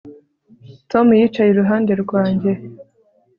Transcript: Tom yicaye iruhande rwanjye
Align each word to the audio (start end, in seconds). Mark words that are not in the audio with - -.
Tom 0.91 1.07
yicaye 1.19 1.49
iruhande 1.51 1.91
rwanjye 2.03 2.51